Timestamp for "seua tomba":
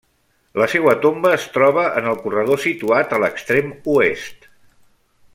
0.71-1.33